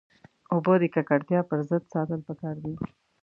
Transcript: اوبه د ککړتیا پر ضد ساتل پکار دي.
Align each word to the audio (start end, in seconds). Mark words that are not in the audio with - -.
اوبه 0.53 0.73
د 0.81 0.83
ککړتیا 0.95 1.39
پر 1.49 1.59
ضد 1.69 1.83
ساتل 1.93 2.19
پکار 2.27 2.55
دي. 2.63 2.73